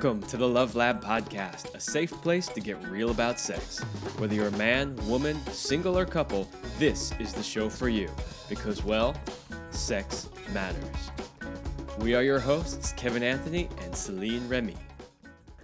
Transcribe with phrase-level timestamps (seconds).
[0.00, 3.80] Welcome to the Love Lab Podcast, a safe place to get real about sex.
[4.18, 6.48] Whether you're a man, woman, single, or couple,
[6.78, 8.08] this is the show for you.
[8.48, 9.16] Because, well,
[9.70, 11.10] sex matters.
[11.98, 14.76] We are your hosts, Kevin Anthony and Celine Remy.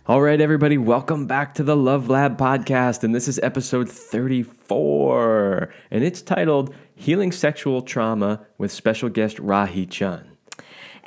[0.08, 5.72] All right, everybody, welcome back to the Love Lab Podcast, and this is episode 34,
[5.92, 10.33] and it's titled Healing Sexual Trauma with special guest Rahi Chun.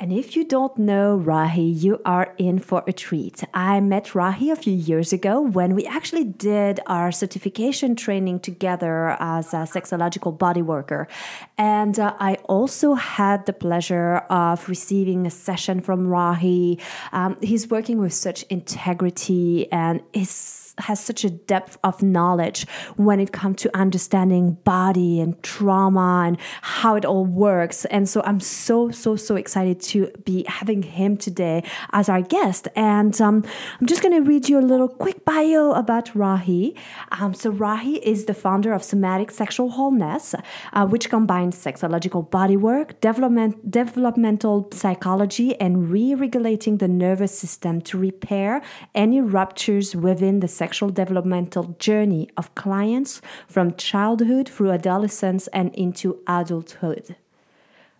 [0.00, 3.42] And if you don't know Rahi, you are in for a treat.
[3.52, 9.16] I met Rahi a few years ago when we actually did our certification training together
[9.18, 11.08] as a sexological body worker.
[11.56, 16.80] And uh, I also had the pleasure of receiving a session from Rahi.
[17.10, 23.20] Um, he's working with such integrity and is has such a depth of knowledge when
[23.20, 27.84] it comes to understanding body and trauma and how it all works.
[27.86, 32.68] And so I'm so, so, so excited to be having him today as our guest.
[32.76, 33.44] And um,
[33.80, 36.76] I'm just going to read you a little quick bio about Rahi.
[37.12, 40.34] Um, so, Rahi is the founder of Somatic Sexual Wholeness,
[40.72, 47.98] uh, which combines sexological bodywork, development, developmental psychology, and re regulating the nervous system to
[47.98, 48.62] repair
[48.94, 56.18] any ruptures within the sexual developmental journey of clients from childhood through adolescence and into
[56.26, 57.16] adulthood.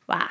[0.08, 0.28] Wow.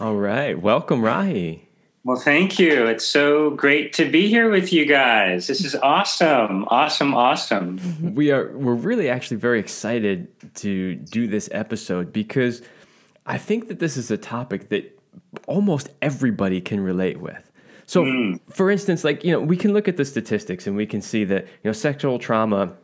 [0.00, 0.60] All right.
[0.60, 1.60] Welcome, Rahi.
[2.04, 2.86] Well, thank you.
[2.86, 5.48] It's so great to be here with you guys.
[5.48, 6.64] This is awesome.
[6.68, 7.80] Awesome, awesome.
[7.80, 8.14] Mm-hmm.
[8.14, 12.62] We are we're really actually very excited to do this episode because
[13.26, 14.96] I think that this is a topic that
[15.48, 17.45] almost everybody can relate with.
[17.86, 18.40] So, mm.
[18.50, 21.24] for instance, like, you know, we can look at the statistics and we can see
[21.24, 22.74] that, you know, sexual trauma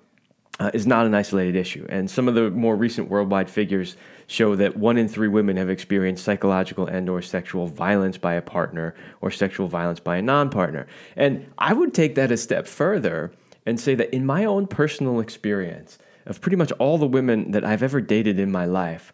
[0.61, 1.84] uh, is not an isolated issue.
[1.89, 3.97] And some of the more recent worldwide figures
[4.28, 8.43] show that one in three women have experienced psychological and or sexual violence by a
[8.43, 10.87] partner or sexual violence by a non-partner.
[11.16, 13.32] And I would take that a step further
[13.66, 17.65] and say that in my own personal experience of pretty much all the women that
[17.65, 19.12] I've ever dated in my life,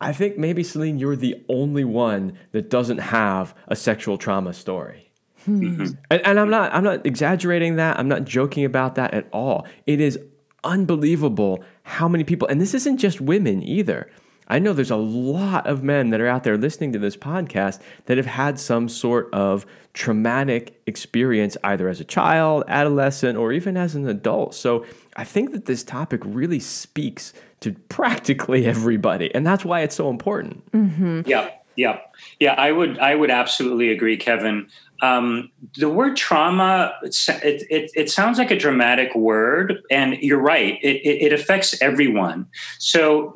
[0.00, 5.10] I think maybe Celine, you're the only one that doesn't have a sexual trauma story.
[5.44, 5.86] Hmm.
[6.10, 7.98] And, and, I'm not I'm not exaggerating that.
[7.98, 9.66] I'm not joking about that at all.
[9.86, 10.18] It is
[10.64, 14.10] unbelievable how many people and this isn't just women either.
[14.48, 17.80] I know there's a lot of men that are out there listening to this podcast
[18.06, 23.76] that have had some sort of traumatic experience either as a child, adolescent, or even
[23.76, 24.54] as an adult.
[24.56, 24.84] So
[25.20, 30.08] I think that this topic really speaks to practically everybody, and that's why it's so
[30.08, 30.70] important.
[30.72, 31.22] Mm-hmm.
[31.26, 31.98] Yeah, yeah,
[32.38, 32.54] yeah.
[32.54, 34.66] I would, I would absolutely agree, Kevin.
[35.02, 40.78] Um, the word trauma, it, it, it, sounds like a dramatic word, and you're right.
[40.82, 42.46] It, it, it affects everyone.
[42.78, 43.34] So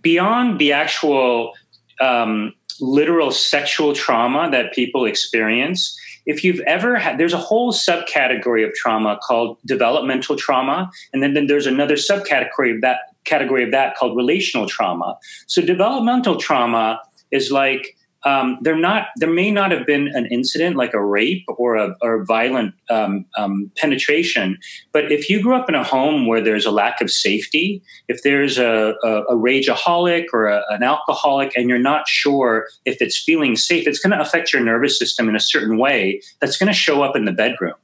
[0.00, 1.52] beyond the actual
[2.00, 8.66] um, literal sexual trauma that people experience, if you've ever had, there's a whole subcategory
[8.66, 13.70] of trauma called developmental trauma, and then, then there's another subcategory of that category of
[13.70, 15.16] that called relational trauma.
[15.46, 17.00] So developmental trauma
[17.30, 21.44] is like um, there not there may not have been an incident like a rape
[21.56, 24.58] or a or violent um, um, penetration,
[24.92, 28.24] but if you grew up in a home where there's a lack of safety, if
[28.24, 33.16] there's a, a, a rageaholic or a, an alcoholic, and you're not sure if it's
[33.16, 36.66] feeling safe, it's going to affect your nervous system in a certain way that's going
[36.66, 37.74] to show up in the bedroom.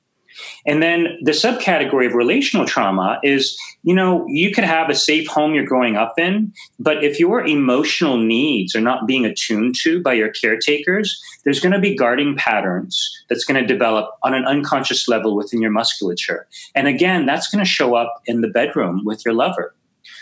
[0.66, 5.26] And then the subcategory of relational trauma is, you know, you could have a safe
[5.26, 10.02] home you're growing up in, but if your emotional needs are not being attuned to
[10.02, 14.44] by your caretakers, there's going to be guarding patterns that's going to develop on an
[14.44, 16.46] unconscious level within your musculature.
[16.74, 19.74] And again, that's going to show up in the bedroom with your lover.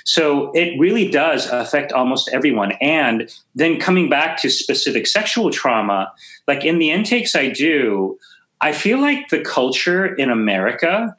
[0.05, 2.73] So it really does affect almost everyone.
[2.81, 6.13] And then coming back to specific sexual trauma,
[6.49, 8.19] like in the intakes I do,
[8.61, 11.17] I feel like the culture in America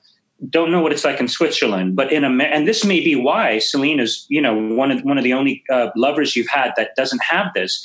[0.49, 3.59] don't know what it's like in Switzerland, but in America, and this may be why
[3.59, 6.95] Celine is, you know, one of one of the only uh, lovers you've had that
[6.95, 7.83] doesn't have this.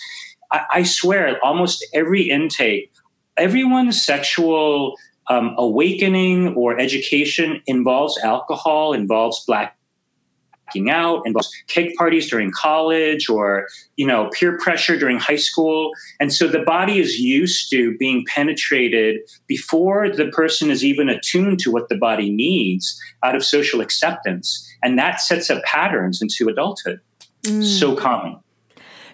[0.52, 2.90] I, I swear, almost every intake,
[3.36, 4.96] everyone's sexual
[5.28, 9.75] um, awakening or education involves alcohol, involves black
[10.90, 13.66] out, involves cake parties during college or,
[13.96, 15.92] you know, peer pressure during high school.
[16.20, 21.58] And so the body is used to being penetrated before the person is even attuned
[21.60, 24.66] to what the body needs out of social acceptance.
[24.82, 27.00] And that sets up patterns into adulthood.
[27.42, 27.64] Mm.
[27.64, 28.40] So common.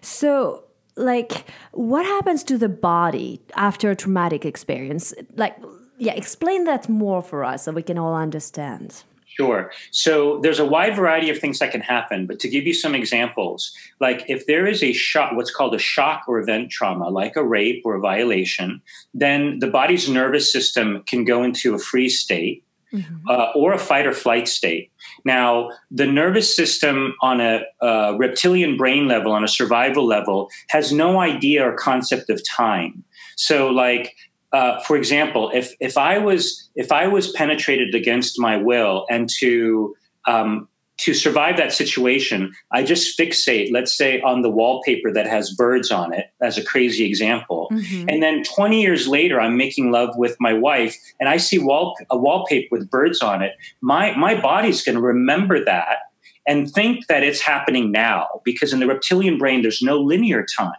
[0.00, 0.64] So,
[0.96, 5.14] like, what happens to the body after a traumatic experience?
[5.37, 5.56] Like,
[5.99, 9.04] yeah, explain that more for us so we can all understand.
[9.37, 9.73] Sure.
[9.90, 12.94] So there's a wide variety of things that can happen, but to give you some
[12.94, 17.37] examples, like if there is a shock, what's called a shock or event trauma, like
[17.37, 18.82] a rape or a violation,
[19.14, 22.62] then the body's nervous system can go into a freeze state
[22.93, 23.29] mm-hmm.
[23.29, 24.90] uh, or a fight or flight state.
[25.25, 30.93] Now, the nervous system on a, a reptilian brain level, on a survival level, has
[30.93, 33.05] no idea or concept of time.
[33.37, 34.14] So, like
[34.52, 39.28] uh, for example, if if I was if I was penetrated against my will and
[39.38, 39.94] to
[40.26, 40.69] um,
[40.99, 45.90] to survive that situation, I just fixate, let's say, on the wallpaper that has birds
[45.90, 47.69] on it, as a crazy example.
[47.72, 48.08] Mm-hmm.
[48.08, 51.96] And then 20 years later, I'm making love with my wife, and I see wall,
[52.10, 53.54] a wallpaper with birds on it.
[53.81, 55.99] My my body's going to remember that
[56.46, 60.72] and think that it's happening now, because in the reptilian brain, there's no linear time.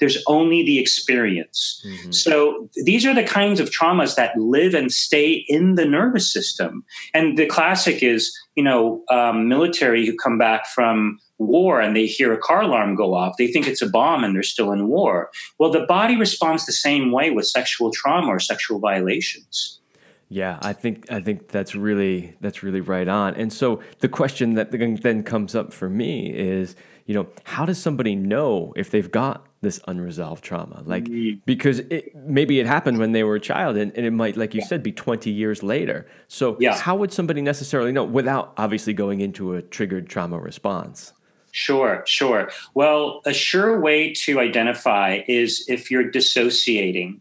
[0.00, 1.82] There's only the experience.
[1.86, 2.12] Mm-hmm.
[2.12, 6.84] So these are the kinds of traumas that live and stay in the nervous system.
[7.12, 12.06] And the classic is, you know, um, military who come back from war and they
[12.06, 14.88] hear a car alarm go off, they think it's a bomb and they're still in
[14.88, 15.30] war.
[15.58, 19.80] Well, the body responds the same way with sexual trauma or sexual violations.
[20.28, 23.34] Yeah, I think I think that's really that's really right on.
[23.34, 26.74] And so the question that then comes up for me is,
[27.06, 31.40] you know, how does somebody know if they've got this unresolved trauma like mm-hmm.
[31.44, 34.54] because it, maybe it happened when they were a child and, and it might like
[34.54, 34.66] you yeah.
[34.66, 36.78] said be 20 years later so yeah.
[36.78, 41.12] how would somebody necessarily know without obviously going into a triggered trauma response
[41.56, 42.50] Sure, sure.
[42.74, 47.20] Well, a sure way to identify is if you're dissociating.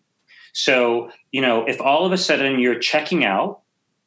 [0.53, 3.61] So, you know, if all of a sudden you're checking out,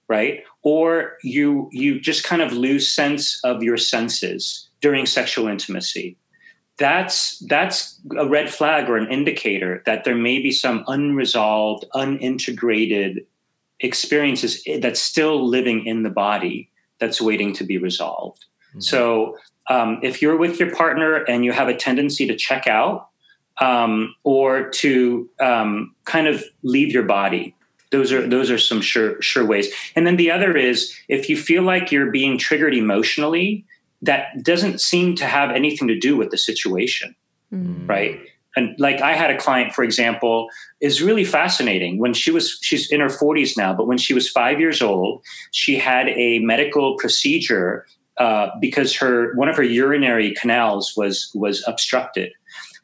[0.09, 0.43] right?
[0.63, 6.17] Or you you just kind of lose sense of your senses during sexual intimacy
[6.79, 13.25] that's that's a red flag or an indicator that there may be some unresolved, unintegrated
[13.81, 18.45] experiences that's still living in the body that's waiting to be resolved.
[18.71, 18.81] Mm-hmm.
[18.81, 19.39] So,
[19.69, 23.09] um, if you're with your partner and you have a tendency to check out
[23.61, 27.55] um, or to um, kind of leave your body,
[27.91, 29.73] those are those are some sure sure ways.
[29.95, 33.65] And then the other is if you feel like you're being triggered emotionally
[34.07, 37.15] that doesn't seem to have anything to do with the situation,
[37.53, 37.89] mm.
[37.89, 38.21] right?
[38.57, 40.49] And like I had a client, for example,
[40.81, 41.99] is really fascinating.
[41.99, 45.23] When she was, she's in her 40s now, but when she was five years old,
[45.51, 47.87] she had a medical procedure
[48.17, 52.33] uh, because her one of her urinary canals was was obstructed.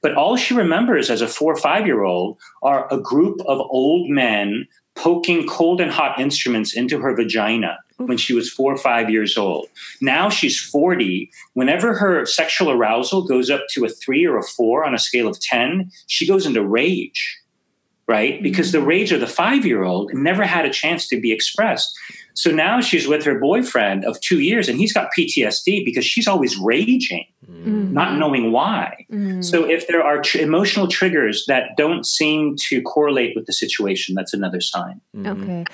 [0.03, 3.59] But all she remembers as a four or five year old are a group of
[3.61, 8.79] old men poking cold and hot instruments into her vagina when she was four or
[8.79, 9.69] five years old.
[10.01, 11.31] Now she's 40.
[11.55, 15.29] Whenever her sexual arousal goes up to a three or a four on a scale
[15.29, 17.39] of 10, she goes into rage,
[18.07, 18.43] right?
[18.43, 18.87] Because the mm.
[18.87, 21.97] rage of the five year old never had a chance to be expressed.
[22.35, 26.27] So now she's with her boyfriend of two years and he's got PTSD because she's
[26.27, 27.93] always raging, mm-hmm.
[27.93, 29.07] not knowing why.
[29.11, 29.43] Mm-hmm.
[29.43, 34.15] So if there are tr- emotional triggers that don't seem to correlate with the situation,
[34.15, 35.01] that's another sign.
[35.17, 35.43] Mm-hmm.
[35.43, 35.65] Okay.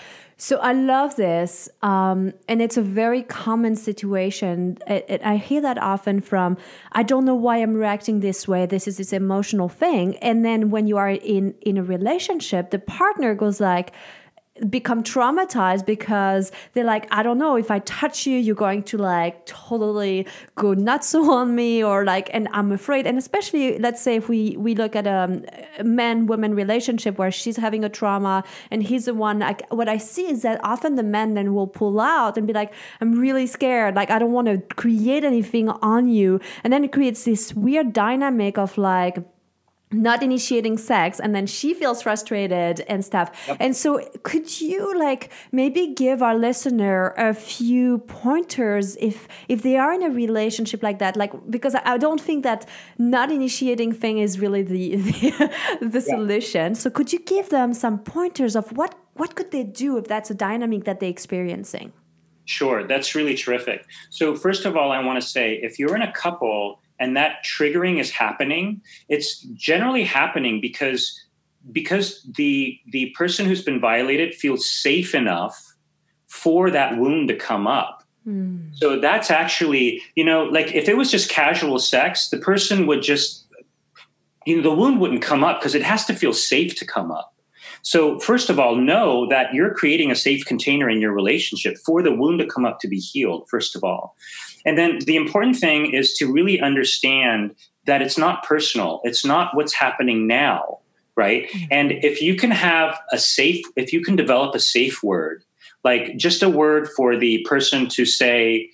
[0.41, 4.79] So I love this, um, and it's a very common situation.
[4.87, 6.57] It, it, I hear that often from,
[6.93, 8.65] I don't know why I'm reacting this way.
[8.65, 12.79] This is this emotional thing, and then when you are in in a relationship, the
[12.79, 13.93] partner goes like,
[14.69, 18.99] become traumatized because they're like, I don't know, if I touch you, you're going to
[18.99, 23.07] like totally go nuts on me, or like, and I'm afraid.
[23.07, 27.19] And especially, let's say if we we look at um, a, a man woman relationship
[27.19, 29.39] where she's having a trauma and he's the one.
[29.39, 32.53] Like, what I see is that often the men then will pull out and be
[32.53, 33.95] like, I'm really scared.
[33.95, 37.93] Like, I don't want to create anything on you, and then it creates this weird
[37.93, 39.19] dynamic of like
[39.91, 43.31] not initiating sex and then she feels frustrated and stuff.
[43.47, 43.57] Yep.
[43.61, 49.77] and so could you like maybe give our listener a few pointers if if they
[49.77, 51.17] are in a relationship like that?
[51.17, 52.69] Like because i don't think that
[52.99, 56.15] not initiating thing is really the the, the yeah.
[56.15, 56.75] solution.
[56.75, 60.31] So could you give them some pointers of what what could they do if that's
[60.31, 61.93] a dynamic that they're experiencing?
[62.45, 62.83] Sure.
[62.87, 63.87] That's really terrific.
[64.11, 67.45] So first of all i want to say if you're in a couple and that
[67.45, 71.21] triggering is happening, it's generally happening because
[71.73, 75.75] because the the person who's been violated feels safe enough
[76.27, 78.05] for that wound to come up.
[78.27, 78.75] Mm.
[78.75, 83.03] So that's actually, you know, like if it was just casual sex, the person would
[83.03, 83.47] just
[84.47, 87.11] you know the wound wouldn't come up because it has to feel safe to come
[87.11, 87.35] up.
[87.83, 92.03] So, first of all, know that you're creating a safe container in your relationship for
[92.03, 94.17] the wound to come up to be healed, first of all.
[94.65, 97.55] And then the important thing is to really understand
[97.87, 100.79] that it's not personal, it's not what's happening now,
[101.17, 101.49] right?
[101.49, 101.67] Mm-hmm.
[101.71, 105.43] And if you can have a safe, if you can develop a safe word,
[105.85, 108.71] like just a word for the person to say,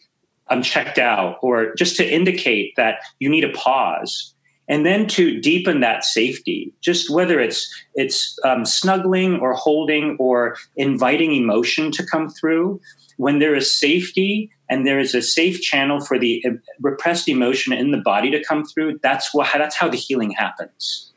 [0.49, 4.35] I'm checked out, or just to indicate that you need a pause.
[4.67, 10.57] And then to deepen that safety, just whether it's it's um, snuggling or holding or
[10.77, 12.81] inviting emotion to come through,
[13.17, 17.73] when there is safety and there is a safe channel for the uh, repressed emotion
[17.73, 21.13] in the body to come through, that's what that's how the healing happens.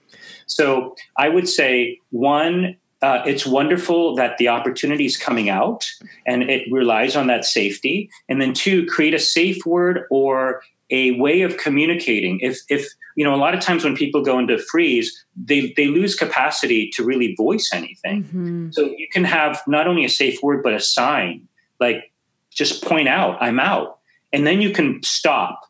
[0.47, 5.85] So I would say one, uh, it's wonderful that the opportunity is coming out
[6.25, 8.09] and it relies on that safety.
[8.27, 12.39] And then two, create a safe word or a way of communicating.
[12.41, 15.87] If, if you know, a lot of times when people go into freeze, they, they
[15.87, 18.23] lose capacity to really voice anything.
[18.23, 18.69] Mm-hmm.
[18.71, 21.47] So you can have not only a safe word, but a sign,
[21.79, 22.11] like
[22.57, 23.99] just point out, I'm out.
[24.33, 25.61] And then you can stop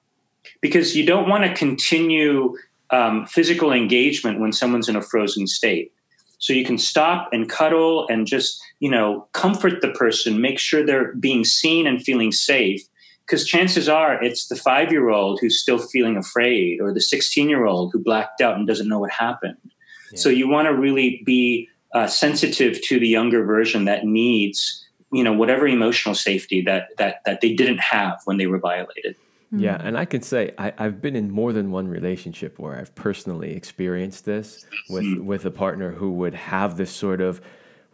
[0.61, 2.55] because you don't want to continue
[2.89, 5.91] um, physical engagement when someone's in a frozen state.
[6.39, 10.85] So you can stop and cuddle and just, you know, comfort the person, make sure
[10.85, 12.81] they're being seen and feeling safe.
[13.25, 17.49] Because chances are it's the five year old who's still feeling afraid or the 16
[17.49, 19.57] year old who blacked out and doesn't know what happened.
[20.11, 20.19] Yeah.
[20.19, 25.23] So you want to really be uh, sensitive to the younger version that needs, you
[25.23, 29.15] know, whatever emotional safety that, that, that they didn't have when they were violated.
[29.51, 29.87] Yeah, hmm.
[29.87, 33.55] and I can say I, have been in more than one relationship where I've personally
[33.55, 35.25] experienced this with hmm.
[35.25, 37.39] with a partner who would have this sort of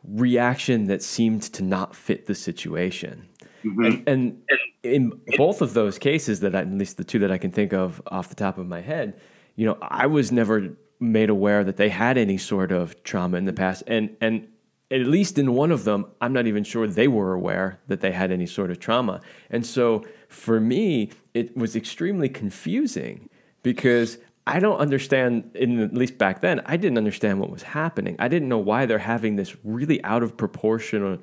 [0.04, 3.30] reaction that seemed to not fit the situation.
[3.64, 3.86] Mm-hmm.
[3.86, 4.38] And, and,
[4.84, 7.72] in both of those cases, that I, at least the two that I can think
[7.72, 9.18] of off the top of my head,
[9.56, 13.46] you know, I was never made aware that they had any sort of trauma in
[13.46, 14.48] the past, and and
[14.94, 18.12] at least in one of them, I'm not even sure they were aware that they
[18.12, 19.22] had any sort of trauma.
[19.50, 23.30] And so for me, it was extremely confusing
[23.64, 28.16] because I don't understand, in, at least back then, I didn't understand what was happening.
[28.20, 31.18] I didn't know why they're having this really out of proportional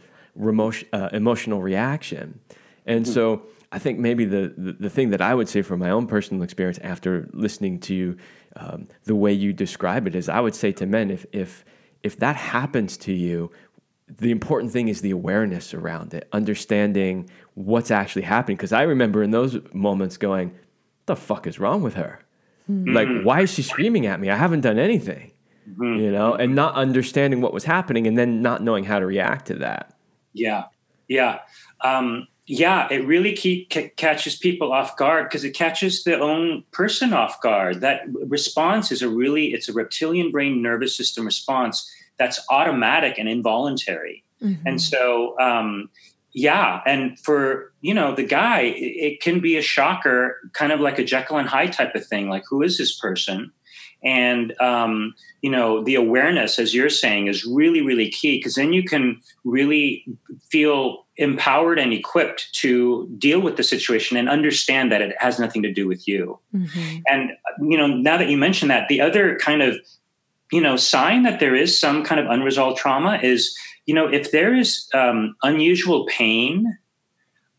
[0.93, 2.41] uh, emotional reaction.
[2.87, 3.13] And mm-hmm.
[3.13, 6.07] so I think maybe the, the, the, thing that I would say from my own
[6.07, 8.17] personal experience after listening to you,
[8.57, 11.65] um, the way you describe it is I would say to men, if, if,
[12.03, 13.51] if that happens to you,
[14.09, 18.57] the important thing is the awareness around it, understanding what's actually happening.
[18.57, 22.21] Because I remember in those moments going, "What the fuck is wrong with her?
[22.71, 22.95] Mm-hmm.
[22.95, 24.31] Like, why is she screaming at me?
[24.31, 25.33] I haven't done anything."
[25.69, 26.01] Mm-hmm.
[26.01, 29.47] You know, and not understanding what was happening, and then not knowing how to react
[29.47, 29.95] to that.
[30.33, 30.65] Yeah,
[31.07, 31.41] yeah,
[31.83, 32.89] um, yeah.
[32.91, 37.41] It really keep, c- catches people off guard because it catches the own person off
[37.41, 37.81] guard.
[37.81, 41.89] That response is a really it's a reptilian brain nervous system response
[42.19, 44.25] that's automatic and involuntary.
[44.43, 44.67] Mm-hmm.
[44.67, 45.91] And so, um,
[46.33, 50.81] yeah, and for you know the guy, it, it, can be a shocker, kind of
[50.81, 52.29] like a Jekyll and Hyde type of thing.
[52.29, 53.53] Like, who is this person?
[54.03, 58.73] And um, you know, the awareness, as you're saying, is really, really key because then
[58.73, 60.05] you can really
[60.51, 65.63] feel empowered and equipped to deal with the situation and understand that it has nothing
[65.63, 66.39] to do with you.
[66.55, 66.99] Mm-hmm.
[67.07, 69.77] And you know, now that you mention that, the other kind of
[70.51, 74.33] you know sign that there is some kind of unresolved trauma is you know if
[74.33, 76.79] there is um, unusual pain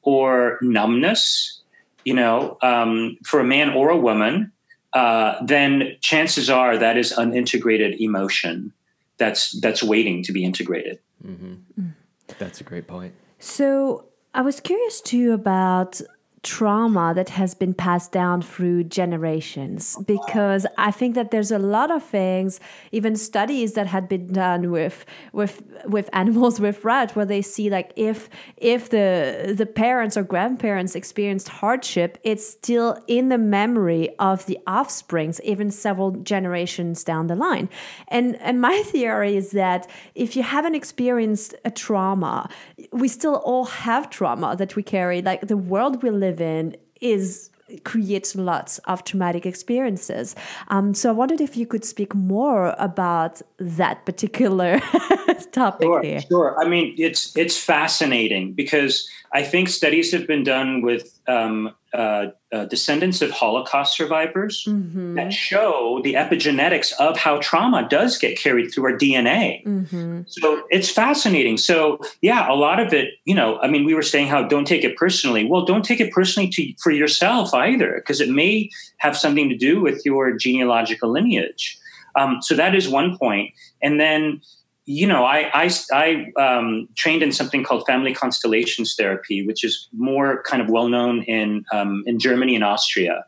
[0.02, 1.62] or numbness
[2.04, 4.52] you know um, for a man or a woman
[4.94, 8.74] uh, then chances are that is unintegrated emotion
[9.18, 11.54] that's that's waiting to be integrated mm-hmm.
[11.80, 11.94] Mm.
[12.40, 16.00] that's a great point so i was curious too about
[16.44, 19.98] trauma that has been passed down through generations.
[20.06, 22.60] Because i think that there's a lot of things
[22.92, 27.70] even studies that had been done with with with animals with rats where they see
[27.70, 34.10] like if if the the parents or grandparents experienced hardship it's still in the memory
[34.20, 37.70] of the offsprings even several generations down the line.
[38.08, 42.50] And and my theory is that if you haven't experienced a trauma
[42.92, 45.22] we still all have trauma that we carry.
[45.22, 47.50] Like the world we live live in is
[47.84, 50.36] creates lots of traumatic experiences.
[50.68, 54.80] Um, so I wondered if you could speak more about that particular
[55.52, 56.22] topic sure, here.
[56.22, 56.58] Sure.
[56.62, 62.28] I mean, it's it's fascinating because I think studies have been done with um, uh,
[62.52, 65.16] uh, descendants of Holocaust survivors mm-hmm.
[65.16, 69.66] that show the epigenetics of how trauma does get carried through our DNA.
[69.66, 70.22] Mm-hmm.
[70.28, 71.58] So it's fascinating.
[71.58, 74.66] So yeah, a lot of it, you know, I mean, we were saying how don't
[74.66, 75.46] take it personally.
[75.46, 79.58] Well, don't take it personally to, for yourself either, because it may have something to
[79.58, 81.78] do with your genealogical lineage.
[82.16, 83.54] Um, so that is one point.
[83.82, 84.42] And then
[84.86, 89.88] you know, I I, I um, trained in something called family constellations therapy, which is
[89.94, 93.24] more kind of well known in um, in Germany and Austria,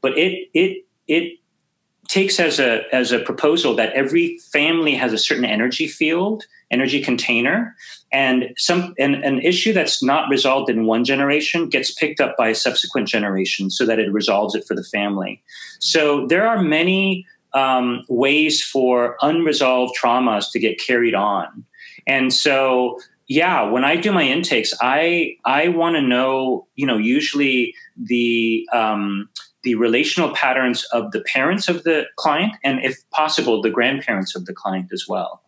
[0.00, 1.38] but it it it
[2.08, 7.02] takes as a as a proposal that every family has a certain energy field, energy
[7.02, 7.74] container,
[8.12, 12.48] and some and an issue that's not resolved in one generation gets picked up by
[12.48, 15.42] a subsequent generation, so that it resolves it for the family.
[15.80, 21.64] So there are many um, ways for unresolved traumas to get carried on,
[22.06, 22.98] and so
[23.30, 28.66] yeah when i do my intakes i i want to know you know usually the
[28.72, 29.28] um,
[29.62, 34.46] the relational patterns of the parents of the client and if possible the grandparents of
[34.46, 35.42] the client as well.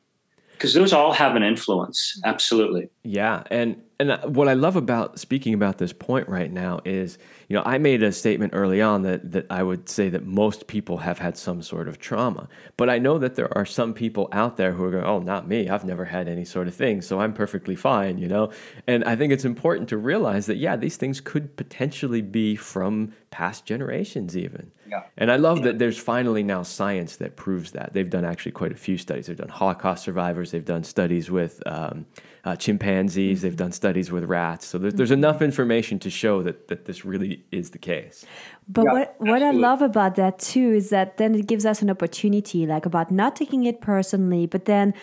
[0.52, 2.21] Because those all have an influence.
[2.25, 2.90] Absolutely.
[3.02, 7.19] Yeah and and what i love about speaking about this point right now is
[7.50, 10.69] you know, I made a statement early on that that I would say that most
[10.69, 14.28] people have had some sort of trauma, but I know that there are some people
[14.30, 15.69] out there who are going, "Oh, not me.
[15.69, 18.52] I've never had any sort of thing, so I'm perfectly fine," you know.
[18.87, 23.14] And I think it's important to realize that yeah, these things could potentially be from
[23.33, 24.71] past generations even.
[24.88, 25.02] Yeah.
[25.16, 27.95] And I love that there's finally now science that proves that.
[27.95, 29.26] They've done actually quite a few studies.
[29.26, 30.52] They've done Holocaust survivors.
[30.52, 32.07] They've done studies with um,
[32.44, 33.38] uh, chimpanzees.
[33.38, 33.47] Mm-hmm.
[33.47, 34.66] They've done studies with rats.
[34.66, 38.25] So there's, there's enough information to show that, that this really is the case.
[38.68, 41.82] But yeah, what, what I love about that too is that then it gives us
[41.82, 44.94] an opportunity, like about not taking it personally, but then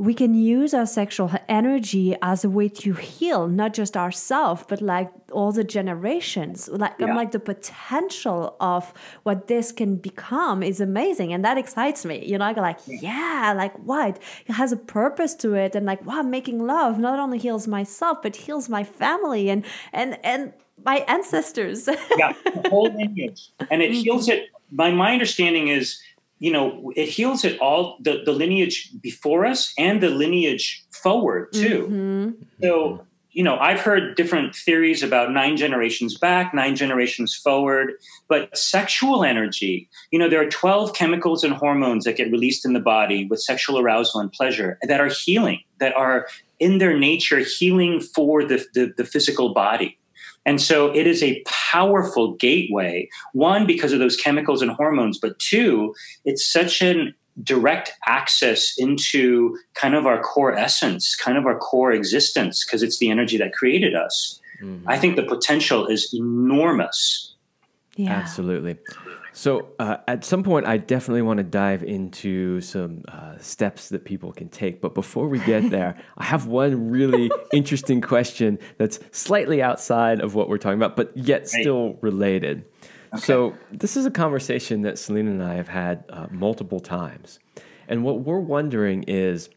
[0.00, 4.80] we can use our sexual energy as a way to heal not just ourselves but
[4.80, 6.68] like all the generations.
[6.68, 7.06] Like yeah.
[7.06, 12.24] i'm like the potential of what this can become is amazing and that excites me
[12.24, 12.46] you know?
[12.46, 13.52] I go like yeah.
[13.54, 14.18] Like what?
[14.46, 18.22] It has a purpose to it and like wow making love not only heals myself
[18.22, 21.90] but heals my family and and and my ancestors.
[22.16, 23.50] Yeah the whole lineage.
[23.70, 24.00] And it mm-hmm.
[24.00, 24.48] heals it.
[24.72, 26.00] My my understanding is
[26.40, 31.52] you know, it heals it all the, the lineage before us and the lineage forward
[31.52, 31.86] too.
[31.86, 32.30] Mm-hmm.
[32.62, 37.92] So, you know, I've heard different theories about nine generations back, nine generations forward,
[38.26, 42.72] but sexual energy, you know, there are 12 chemicals and hormones that get released in
[42.72, 46.26] the body with sexual arousal and pleasure that are healing, that are
[46.58, 49.98] in their nature healing for the, the, the physical body.
[50.50, 55.38] And so it is a powerful gateway, one, because of those chemicals and hormones, but
[55.38, 61.56] two, it's such an direct access into kind of our core essence, kind of our
[61.56, 64.40] core existence, because it's the energy that created us.
[64.60, 64.88] Mm-hmm.
[64.88, 67.32] I think the potential is enormous.
[68.04, 68.12] Yeah.
[68.12, 68.78] Absolutely.
[69.32, 74.04] So, uh, at some point, I definitely want to dive into some uh, steps that
[74.04, 74.80] people can take.
[74.80, 80.34] But before we get there, I have one really interesting question that's slightly outside of
[80.34, 82.64] what we're talking about, but yet still related.
[83.14, 83.22] Okay.
[83.22, 87.38] So, this is a conversation that Celine and I have had uh, multiple times.
[87.86, 89.50] And what we're wondering is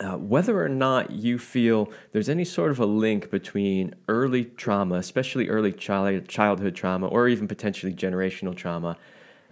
[0.00, 4.96] uh, whether or not you feel there's any sort of a link between early trauma,
[4.96, 8.96] especially early child, childhood trauma, or even potentially generational trauma,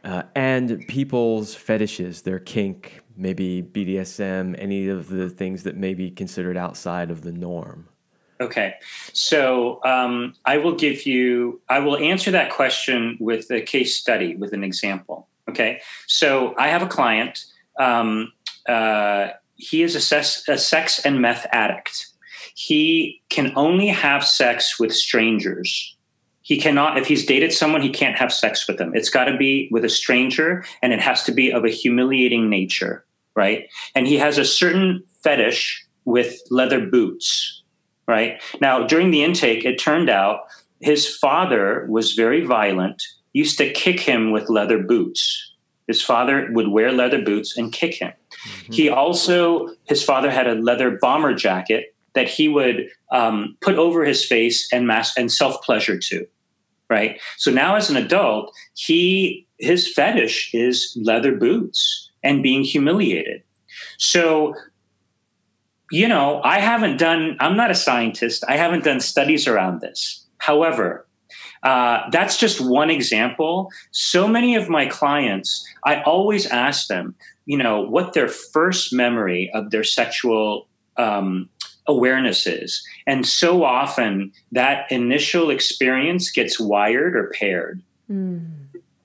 [0.05, 6.11] uh, and people's fetishes, their kink, maybe BDSM, any of the things that may be
[6.11, 7.89] considered outside of the norm.
[8.41, 8.75] Okay,
[9.13, 14.37] so um, I will give you, I will answer that question with a case study,
[14.37, 15.27] with an example.
[15.49, 17.47] Okay, so I have a client.
[17.81, 18.33] Um,
[18.69, 22.07] uh, he is a sex, a sex and meth addict.
[22.55, 25.97] He can only have sex with strangers.
[26.42, 28.92] He cannot, if he's dated someone, he can't have sex with them.
[28.95, 32.49] It's got to be with a stranger and it has to be of a humiliating
[32.49, 33.69] nature, right?
[33.95, 37.62] And he has a certain fetish with leather boots,
[38.07, 38.40] right?
[38.61, 40.42] Now, during the intake, it turned out
[40.81, 45.53] his father was very violent, used to kick him with leather boots.
[45.88, 48.12] His father would wear leather boots and kick him.
[48.47, 48.73] Mm-hmm.
[48.73, 54.05] He also, his father had a leather bomber jacket that he would um, put over
[54.05, 56.27] his face and mass and self pleasure to.
[56.89, 57.21] Right.
[57.37, 63.43] So now, as an adult, he his fetish is leather boots and being humiliated.
[63.99, 64.55] So,
[65.91, 67.37] you know, I haven't done.
[67.41, 68.45] I'm not a scientist.
[68.49, 70.25] I haven't done studies around this.
[70.39, 71.07] However,
[71.63, 73.71] uh, that's just one example.
[73.91, 77.15] So many of my clients, I always ask them,
[77.47, 81.49] you know what their first memory of their sexual um,
[81.87, 82.85] awareness is.
[83.07, 87.83] And so often that initial experience gets wired or paired.
[88.11, 88.51] Mm.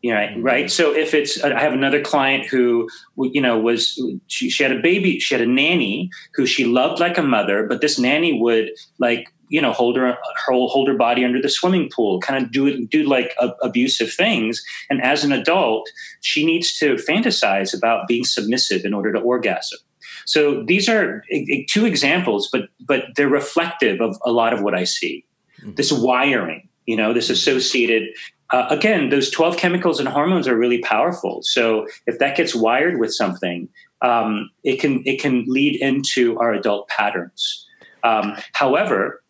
[0.02, 0.70] you know, right?
[0.70, 4.80] So if it's i have another client who you know was she, she had a
[4.80, 8.70] baby she had a nanny who she loved like a mother but this nanny would
[9.00, 12.86] like you know hold her, hold her body under the swimming pool kind of do
[12.88, 15.90] do like abusive things and as an adult
[16.22, 19.80] she needs to fantasize about being submissive in order to orgasm
[20.26, 21.24] so these are
[21.70, 25.24] two examples but but they're reflective of a lot of what i see
[25.60, 25.74] mm-hmm.
[25.76, 28.08] this wiring you know this associated
[28.52, 31.42] uh, again, those 12 chemicals and hormones are really powerful.
[31.42, 33.70] So if that gets wired with something,
[34.02, 37.66] um, it can it can lead into our adult patterns.
[38.04, 39.21] Um, however,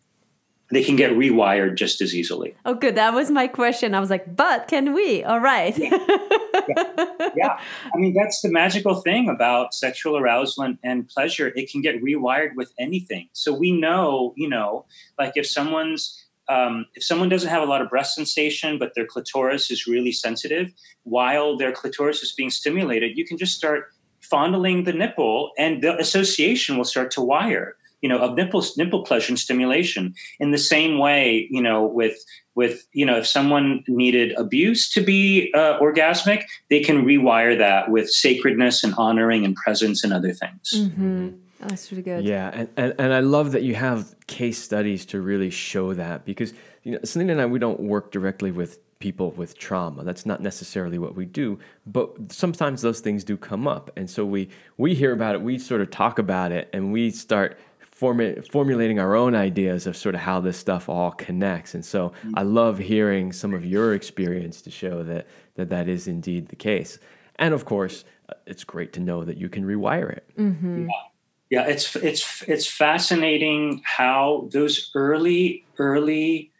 [0.72, 2.54] they can get rewired just as easily.
[2.64, 2.94] Oh, good.
[2.94, 3.94] That was my question.
[3.94, 5.22] I was like, but can we?
[5.22, 5.76] All right.
[5.76, 5.98] yeah.
[7.36, 7.58] yeah.
[7.94, 11.52] I mean, that's the magical thing about sexual arousal and, and pleasure.
[11.54, 13.28] It can get rewired with anything.
[13.34, 14.86] So we know, you know,
[15.18, 19.06] like if someone's um, if someone doesn't have a lot of breast sensation, but their
[19.06, 20.72] clitoris is really sensitive,
[21.04, 25.96] while their clitoris is being stimulated, you can just start fondling the nipple, and the
[25.98, 30.58] association will start to wire you know of nipple nipple pleasure and stimulation in the
[30.58, 32.18] same way you know with
[32.54, 37.90] with you know if someone needed abuse to be uh, orgasmic they can rewire that
[37.90, 41.30] with sacredness and honoring and presence and other things mm-hmm.
[41.62, 45.06] oh, that's really good yeah and, and and i love that you have case studies
[45.06, 48.78] to really show that because you know Celine and i we don't work directly with
[49.02, 50.04] people with trauma.
[50.04, 53.90] That's not necessarily what we do, but sometimes those things do come up.
[53.96, 57.10] And so we we hear about it, we sort of talk about it and we
[57.10, 57.58] start
[58.02, 61.74] formu- formulating our own ideas of sort of how this stuff all connects.
[61.74, 62.32] And so mm-hmm.
[62.36, 66.56] I love hearing some of your experience to show that that, that is indeed the
[66.56, 66.98] case.
[67.36, 70.24] And of course, uh, it's great to know that you can rewire it.
[70.36, 70.88] Mm-hmm.
[70.88, 71.02] Yeah.
[71.50, 76.51] yeah, it's it's it's fascinating how those early early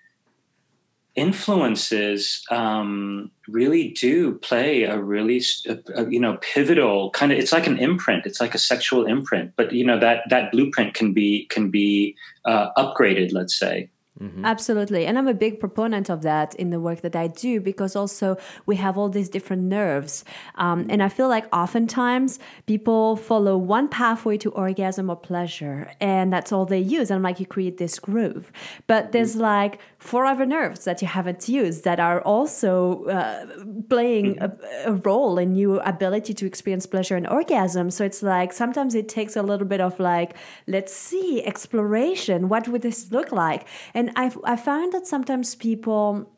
[1.15, 7.53] influences um, really do play a really a, a, you know pivotal kind of it's
[7.53, 11.13] like an imprint it's like a sexual imprint but you know that that blueprint can
[11.13, 14.45] be can be uh, upgraded let's say Mm-hmm.
[14.45, 15.07] Absolutely.
[15.07, 18.37] And I'm a big proponent of that in the work that I do because also
[18.67, 20.25] we have all these different nerves.
[20.57, 26.33] Um, and I feel like oftentimes people follow one pathway to orgasm or pleasure, and
[26.33, 27.11] that's all they use.
[27.11, 28.53] And I'm like, you create this groove.
[28.87, 29.43] But there's mm-hmm.
[29.43, 33.47] like four other nerves that you haven't used that are also uh,
[33.89, 34.51] playing a,
[34.87, 37.89] a role in your ability to experience pleasure and orgasm.
[37.89, 40.35] So it's like sometimes it takes a little bit of like,
[40.67, 42.49] let's see, exploration.
[42.49, 43.67] What would this look like?
[43.95, 46.29] And I I found that sometimes people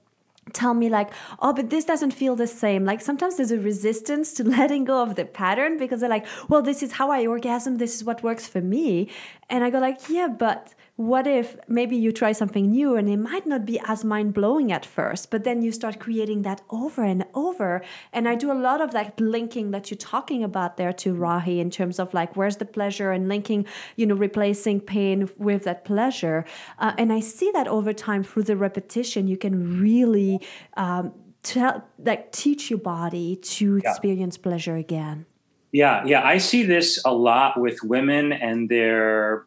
[0.52, 4.34] tell me like oh but this doesn't feel the same like sometimes there's a resistance
[4.34, 7.78] to letting go of the pattern because they're like well this is how i orgasm
[7.78, 9.08] this is what works for me
[9.48, 13.16] and i go like yeah but what if maybe you try something new and it
[13.16, 17.02] might not be as mind blowing at first, but then you start creating that over
[17.02, 17.82] and over.
[18.12, 21.58] And I do a lot of that linking that you're talking about there to Rahi
[21.58, 25.84] in terms of like, where's the pleasure and linking, you know, replacing pain with that
[25.84, 26.44] pleasure.
[26.78, 30.40] Uh, and I see that over time through the repetition, you can really
[30.76, 34.42] um, tell, like teach your body to experience yeah.
[34.44, 35.26] pleasure again.
[35.72, 39.46] Yeah, yeah, I see this a lot with women and their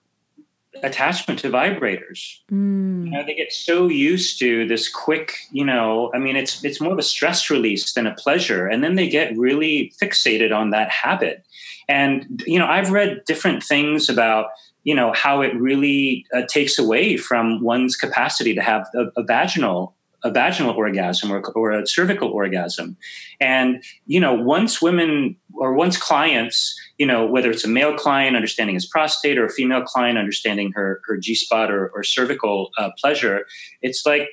[0.83, 2.39] attachment to vibrators.
[2.51, 3.05] Mm.
[3.05, 6.81] You know, they get so used to this quick, you know, I mean, it's it's
[6.81, 10.71] more of a stress release than a pleasure, and then they get really fixated on
[10.71, 11.45] that habit.
[11.87, 14.47] And you know, I've read different things about
[14.83, 19.23] you know how it really uh, takes away from one's capacity to have a, a
[19.23, 22.97] vaginal a vaginal orgasm or, or a cervical orgasm.
[23.39, 28.35] And, you know, once women or once clients, you know, whether it's a male client
[28.35, 32.71] understanding his prostate or a female client understanding her, her G spot or, or, cervical
[32.77, 33.45] uh, pleasure,
[33.81, 34.29] it's like,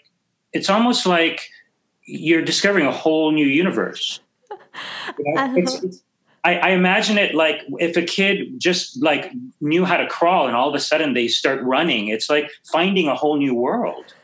[0.53, 1.43] it's almost like
[2.07, 4.21] you're discovering a whole new universe.
[5.19, 6.03] You know, it's, it's,
[6.43, 10.57] I, I, imagine it like if a kid just like knew how to crawl and
[10.57, 14.15] all of a sudden they start running, it's like finding a whole new world.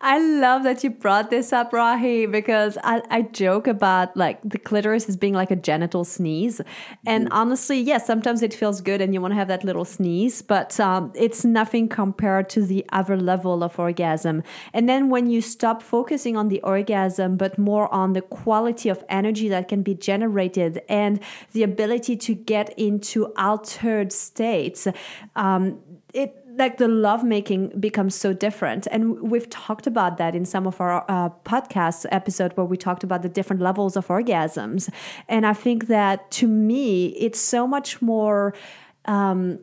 [0.00, 4.58] I love that you brought this up, Rahi, because I, I joke about like the
[4.58, 6.60] clitoris as being like a genital sneeze.
[7.06, 7.32] And mm.
[7.32, 10.78] honestly, yes, sometimes it feels good and you want to have that little sneeze, but
[10.80, 14.42] um, it's nothing compared to the other level of orgasm.
[14.72, 19.04] And then when you stop focusing on the orgasm, but more on the quality of
[19.08, 21.20] energy that can be generated and
[21.52, 24.86] the ability to get into altered states,
[25.34, 25.80] um,
[26.12, 28.86] it like the lovemaking becomes so different.
[28.90, 33.04] And we've talked about that in some of our uh, podcast episode where we talked
[33.04, 34.90] about the different levels of orgasms.
[35.28, 38.54] And i think that to me it's so much more
[39.06, 39.58] um,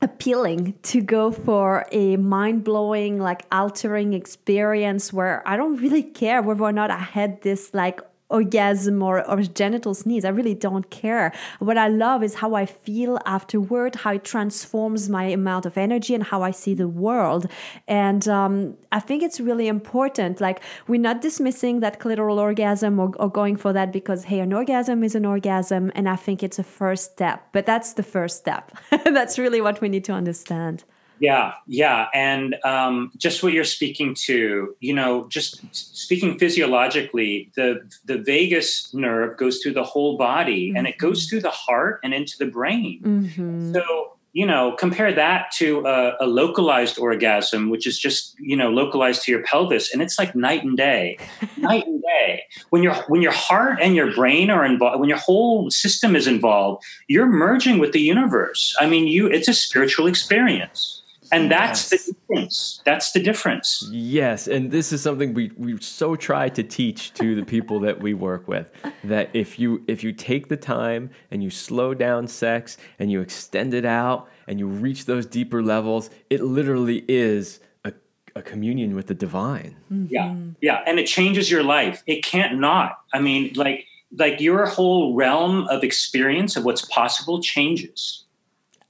[0.00, 6.62] appealing to go for a mind-blowing like altering experience where i don't really care whether
[6.62, 10.24] or not i had this like orgasm or, or genital sneeze.
[10.24, 11.32] I really don't care.
[11.58, 16.14] What I love is how I feel afterward, how it transforms my amount of energy
[16.14, 17.46] and how I see the world.
[17.86, 20.40] And um, I think it's really important.
[20.40, 24.52] Like, we're not dismissing that clitoral orgasm or, or going for that because, hey, an
[24.52, 25.90] orgasm is an orgasm.
[25.94, 28.76] And I think it's a first step, but that's the first step.
[29.04, 30.84] that's really what we need to understand.
[31.20, 37.80] Yeah, yeah, and um, just what you're speaking to, you know, just speaking physiologically, the
[38.04, 40.76] the vagus nerve goes through the whole body, mm-hmm.
[40.76, 41.30] and it goes mm-hmm.
[41.30, 43.00] through the heart and into the brain.
[43.02, 43.72] Mm-hmm.
[43.72, 48.70] So you know, compare that to a, a, localized orgasm, which is just you know
[48.70, 51.18] localized to your pelvis, and it's like night and day,
[51.56, 52.44] night and day.
[52.70, 56.26] When your when your heart and your brain are involved, when your whole system is
[56.26, 58.76] involved, you're merging with the universe.
[58.78, 60.97] I mean, you it's a spiritual experience.
[61.32, 62.06] And that's yes.
[62.06, 62.82] the difference.
[62.84, 63.88] That's the difference.
[63.90, 68.00] Yes, and this is something we, we so try to teach to the people that
[68.00, 68.70] we work with
[69.04, 73.20] that if you if you take the time and you slow down sex and you
[73.20, 77.92] extend it out and you reach those deeper levels, it literally is a,
[78.34, 79.76] a communion with the divine.
[79.92, 80.06] Mm-hmm.
[80.08, 82.02] Yeah, yeah, and it changes your life.
[82.06, 83.00] It can't not.
[83.12, 83.86] I mean, like
[84.16, 88.24] like your whole realm of experience of what's possible changes.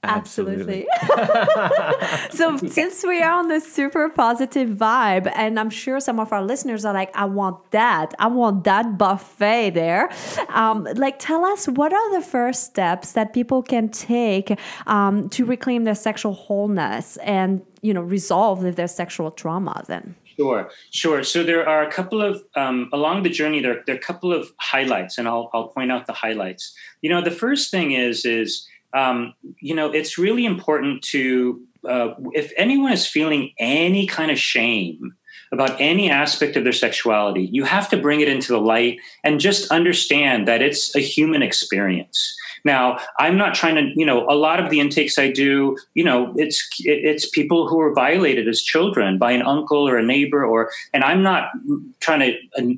[0.03, 0.87] Absolutely.
[2.31, 6.41] so, since we are on this super positive vibe, and I'm sure some of our
[6.41, 8.13] listeners are like, I want that.
[8.17, 10.09] I want that buffet there.
[10.49, 14.57] Um, like, tell us what are the first steps that people can take
[14.87, 20.15] um, to reclaim their sexual wholeness and, you know, resolve if there's sexual trauma then?
[20.37, 21.23] Sure, sure.
[21.23, 23.59] So there are a couple of um, along the journey.
[23.59, 26.73] There, there are a couple of highlights, and I'll I'll point out the highlights.
[27.01, 32.13] You know, the first thing is is um, you know, it's really important to, uh,
[32.33, 35.15] if anyone is feeling any kind of shame
[35.51, 39.39] about any aspect of their sexuality, you have to bring it into the light and
[39.39, 42.35] just understand that it's a human experience.
[42.65, 46.03] Now, I'm not trying to, you know, a lot of the intakes I do, you
[46.03, 50.45] know, it's it's people who were violated as children by an uncle or a neighbor,
[50.45, 51.51] or, and I'm not
[51.99, 52.33] trying to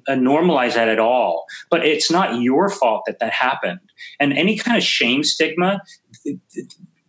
[0.08, 1.46] uh, normalize that at all.
[1.70, 3.80] But it's not your fault that that happened,
[4.20, 5.82] and any kind of shame stigma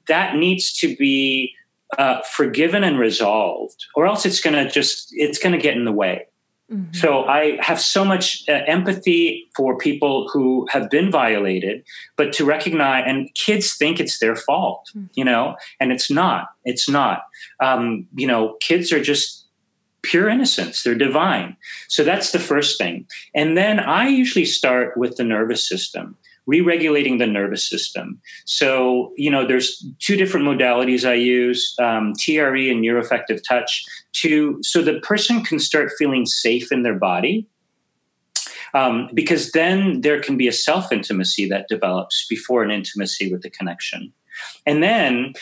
[0.09, 1.55] that needs to be
[1.99, 5.85] uh, forgiven and resolved, or else it's going to just it's going to get in
[5.85, 6.27] the way.
[6.73, 6.95] Mm-hmm.
[6.95, 11.85] So I have so much uh, empathy for people who have been violated,
[12.17, 15.07] but to recognize and kids think it's their fault, mm-hmm.
[15.15, 16.47] you know, and it's not.
[16.65, 17.25] It's not.
[17.61, 19.47] Um, you know, kids are just
[20.03, 20.83] pure innocence.
[20.83, 21.57] They're divine.
[21.89, 23.07] So that's the first thing.
[23.35, 28.21] And then I usually start with the nervous system re-regulating the nervous system.
[28.45, 34.59] So, you know, there's two different modalities I use, um, TRE and neuroaffective touch, to
[34.63, 37.47] so the person can start feeling safe in their body.
[38.75, 43.43] Um, because then there can be a self intimacy that develops before an intimacy with
[43.43, 44.13] the connection.
[44.67, 45.35] And then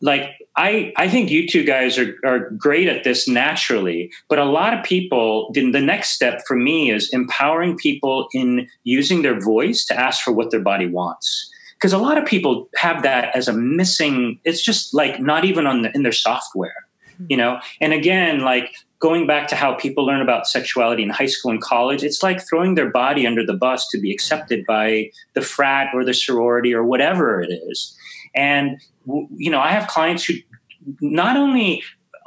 [0.00, 4.44] like I, I think you two guys are, are great at this naturally, but a
[4.44, 9.84] lot of people, the next step for me is empowering people in using their voice
[9.86, 11.50] to ask for what their body wants.
[11.74, 15.66] Because a lot of people have that as a missing, it's just like not even
[15.66, 17.26] on the, in their software, hmm.
[17.28, 17.60] you know?
[17.80, 21.60] And again, like going back to how people learn about sexuality in high school and
[21.60, 25.88] college, it's like throwing their body under the bus to be accepted by the frat
[25.94, 27.94] or the sorority or whatever it is.
[28.34, 30.34] And you know, I have clients who
[31.00, 31.82] not only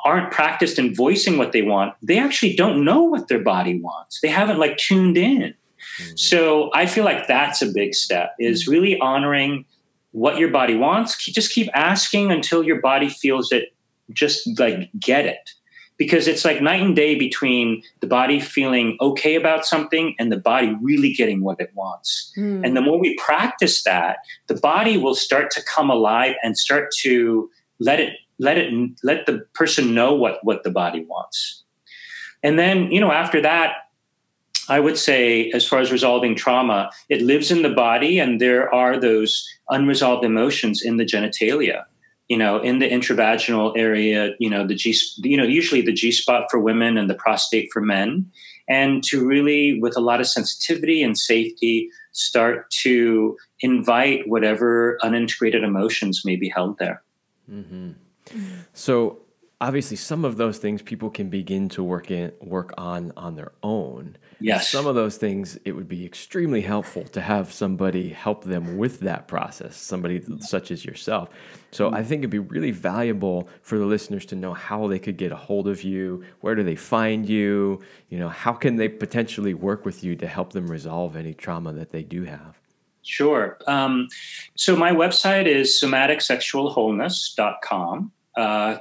[0.05, 4.19] aren't practiced in voicing what they want, they actually don't know what their body wants.
[4.21, 5.41] They haven't like tuned in.
[5.41, 6.15] Mm-hmm.
[6.15, 8.71] So I feel like that's a big step is mm-hmm.
[8.71, 9.65] really honoring
[10.11, 11.23] what your body wants.
[11.25, 13.73] Just keep asking until your body feels it,
[14.11, 15.51] just like get it
[15.99, 20.37] because it's like night and day between the body feeling okay about something and the
[20.37, 22.33] body really getting what it wants.
[22.35, 22.65] Mm.
[22.65, 26.91] And the more we practice that, the body will start to come alive and start
[27.01, 31.63] to let it let it let the person know what what the body wants.
[32.41, 33.73] And then, you know, after that,
[34.69, 38.73] I would say, as far as resolving trauma, it lives in the body, and there
[38.73, 41.83] are those unresolved emotions in the genitalia
[42.29, 46.11] you know, in the intravaginal area, you know, the G, you know, usually the G
[46.11, 48.31] spot for women and the prostate for men,
[48.67, 55.63] and to really, with a lot of sensitivity and safety, start to invite whatever unintegrated
[55.63, 57.01] emotions may be held there.
[57.51, 57.91] Mm-hmm.
[58.73, 59.19] So
[59.61, 63.51] obviously some of those things people can begin to work in work on on their
[63.61, 64.15] own.
[64.41, 64.69] Yes.
[64.69, 69.01] some of those things it would be extremely helpful to have somebody help them with
[69.01, 71.27] that process somebody such as yourself.
[71.71, 71.95] So mm-hmm.
[71.95, 75.33] i think it'd be really valuable for the listeners to know how they could get
[75.33, 79.53] a hold of you where do they find you you know how can they potentially
[79.53, 82.57] work with you to help them resolve any trauma that they do have?
[83.01, 83.57] Sure.
[83.65, 84.09] Um,
[84.55, 88.77] so my website is somaticsexualwholeness.com uh,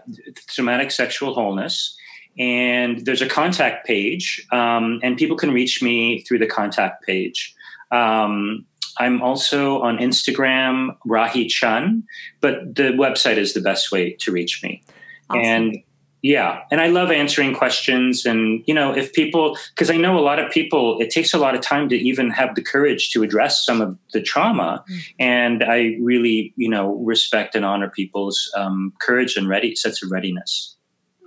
[0.48, 1.96] somatic sexual wholeness.
[2.38, 7.54] And there's a contact page, um, and people can reach me through the contact page.
[7.90, 8.64] Um,
[9.00, 12.04] I'm also on Instagram, Rahi Chun,
[12.40, 14.82] but the website is the best way to reach me.
[15.30, 15.42] Awesome.
[15.42, 15.82] And
[16.22, 18.26] yeah, and I love answering questions.
[18.26, 21.38] And, you know, if people, because I know a lot of people, it takes a
[21.38, 24.84] lot of time to even have the courage to address some of the trauma.
[24.90, 24.98] Mm-hmm.
[25.20, 30.10] And I really, you know, respect and honor people's um, courage and ready sense of
[30.10, 30.76] readiness.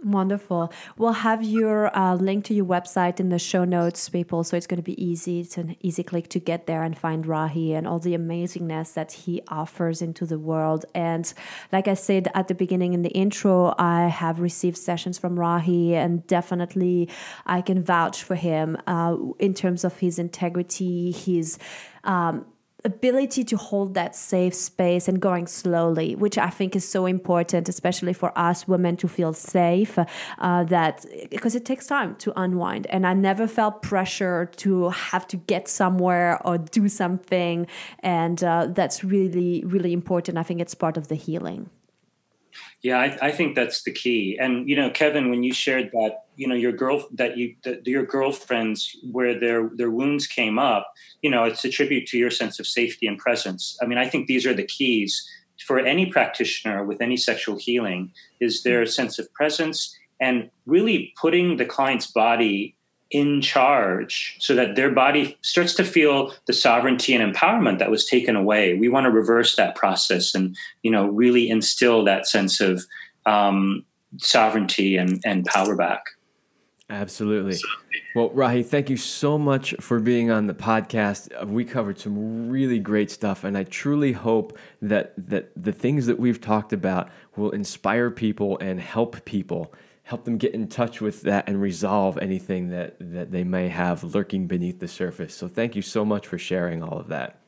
[0.04, 0.74] Wonderful.
[0.98, 4.44] We'll have your uh, link to your website in the show notes, people.
[4.44, 5.42] So it's going to be easy.
[5.42, 9.12] It's an easy click to get there and find Rahi and all the amazingness that
[9.12, 10.86] he offers into the world.
[10.96, 11.32] And
[11.72, 15.92] like I said at the beginning in the intro, I have received sessions from Rahi,
[15.92, 17.08] and definitely
[17.46, 21.60] I can vouch for him uh, in terms of his integrity, his
[22.04, 22.46] um,
[22.84, 27.70] ability to hold that safe space and going slowly, which I think is so important,
[27.70, 29.98] especially for us women to feel safe.
[30.40, 35.28] Uh, that because it takes time to unwind, and I never felt pressure to have
[35.28, 37.68] to get somewhere or do something,
[38.00, 40.38] and uh, that's really really important.
[40.38, 41.70] I think it's part of the healing.
[42.82, 44.38] Yeah, I, I, think that's the key.
[44.40, 47.86] And you know, Kevin, when you shared that, you know, your girl that you that
[47.86, 52.32] your girlfriends where their their wounds came up, you know, it's a tribute to your
[52.32, 53.78] sense of safety and presence.
[53.80, 55.14] I mean, I think these are the keys
[55.68, 61.58] for any practitioner with any sexual healing is their sense of presence and really putting
[61.58, 62.76] the client's body
[63.12, 68.06] in charge so that their body starts to feel the sovereignty and empowerment that was
[68.06, 68.74] taken away.
[68.74, 72.84] We want to reverse that process and, you know, really instill that sense of
[73.28, 73.86] um,
[74.18, 76.02] sovereignty and, and power back.
[76.92, 77.58] Absolutely.
[78.16, 81.32] Well, Rahi, thank you so much for being on the podcast.
[81.42, 86.06] Uh, we covered some really great stuff, and I truly hope that that the things
[86.08, 89.74] that we've talked about will inspire people and help people
[90.04, 94.04] help them get in touch with that and resolve anything that, that they may have
[94.04, 95.34] lurking beneath the surface.
[95.34, 97.41] So thank you so much for sharing all of that.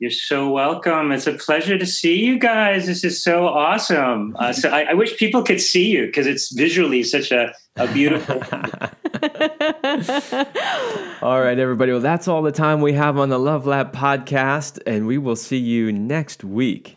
[0.00, 1.12] You're so welcome.
[1.12, 2.86] It's a pleasure to see you guys.
[2.86, 4.36] This is so awesome.
[4.38, 7.92] Uh, so I, I, wish people could see you because it's visually such a, a
[7.92, 8.36] beautiful.
[11.22, 11.92] all right, everybody.
[11.92, 15.36] Well, that's all the time we have on the Love Lab podcast, and we will
[15.36, 16.96] see you next week.